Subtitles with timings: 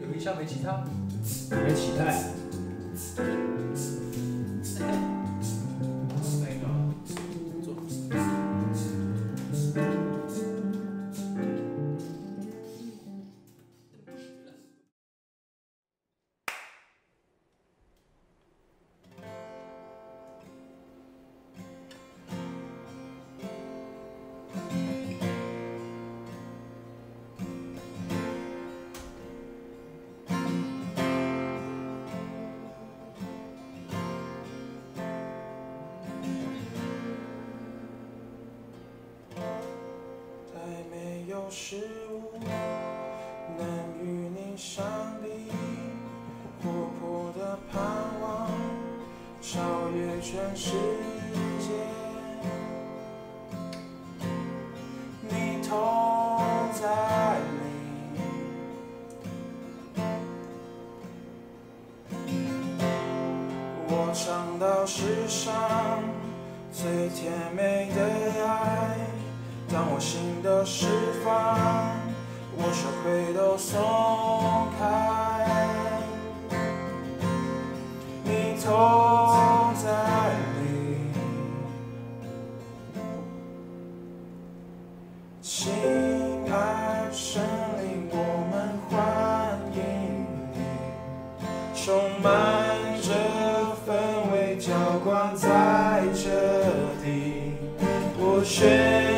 [0.00, 0.84] 有音效没其他？
[1.56, 3.51] 没其他。
[41.52, 41.76] 事
[42.10, 42.32] 物
[43.58, 43.66] 能
[44.00, 44.82] 与你相
[45.22, 45.28] 比，
[46.62, 47.78] 活泼的盼
[48.22, 48.48] 望
[49.42, 49.60] 超
[49.94, 50.70] 越全世
[51.60, 51.68] 界。
[55.28, 55.78] 你同
[56.72, 57.60] 在里，
[63.88, 66.02] 我尝到世上
[66.72, 68.00] 最甜美的
[68.42, 68.96] 爱。
[69.72, 70.86] 当我心都释
[71.24, 71.58] 放，
[72.58, 73.80] 我羞愧都松
[74.78, 75.48] 开，
[78.22, 79.88] 你同在
[80.60, 80.62] 里，
[85.40, 85.72] 亲
[86.52, 87.42] 爱神
[87.80, 88.16] 灵，我
[88.50, 89.80] 们欢迎
[90.52, 90.60] 你，
[91.74, 92.30] 充满
[93.00, 93.08] 着
[93.86, 93.88] 氛
[94.34, 96.28] 围浇灌在这
[97.02, 97.54] 地，
[98.18, 99.11] 我宣。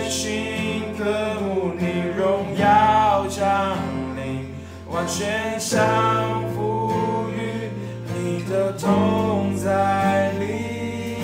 [5.05, 6.91] 完全降服
[7.37, 7.69] 于
[8.15, 11.19] 你的同在里，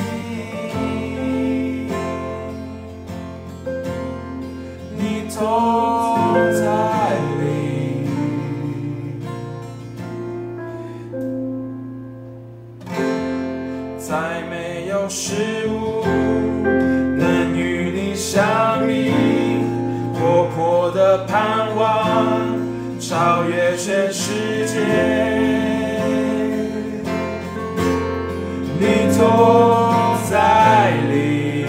[4.95, 5.41] 你同
[6.53, 8.05] 在里，
[13.96, 16.05] 再没有事物
[17.17, 19.11] 能与你相比，
[20.13, 22.49] 活泼的盼望。
[23.10, 24.30] 超越全世
[24.66, 24.78] 界，
[28.78, 31.66] 你同在里，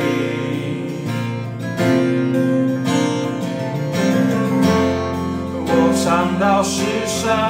[5.66, 5.69] 我
[6.06, 7.50] 尝到世上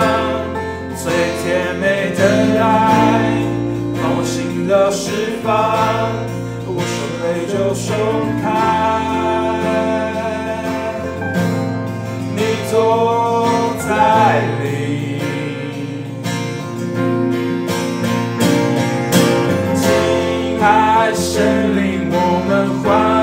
[0.96, 1.12] 最
[1.44, 2.22] 甜美的
[2.64, 2.64] 爱，
[4.02, 5.52] 当我心的释放，
[6.66, 6.88] 无声
[7.26, 7.94] 泪就松
[8.42, 8.48] 开，
[20.64, 22.16] 爱神灵，我
[22.48, 23.21] 们欢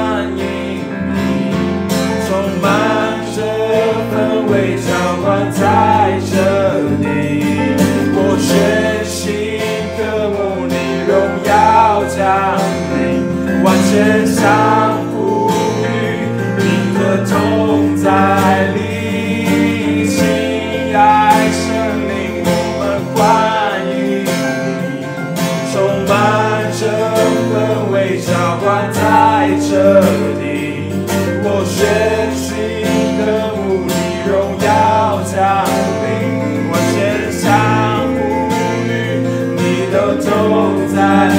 [40.29, 41.38] 就在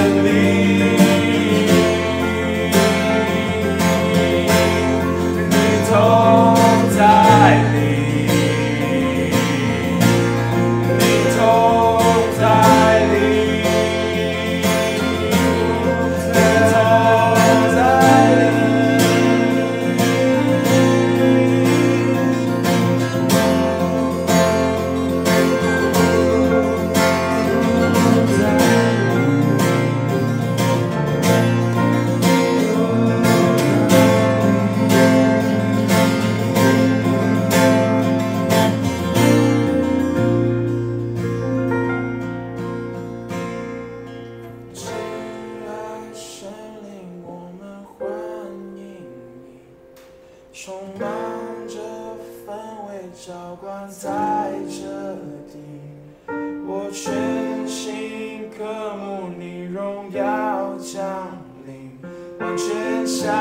[62.59, 63.31] 喧嚣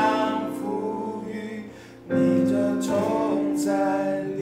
[0.53, 1.63] 赋予
[2.07, 4.39] 你的痛在里。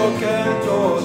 [0.00, 0.98] 証券投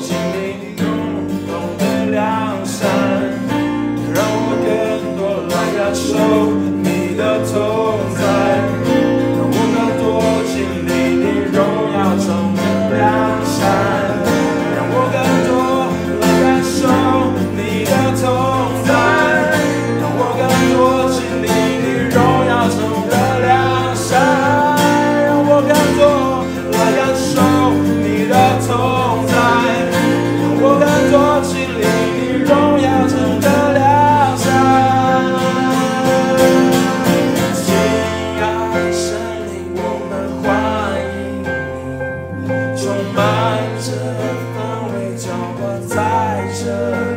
[46.66, 46.72] 设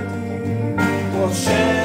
[0.09, 0.77] 定。
[1.15, 1.78] 我全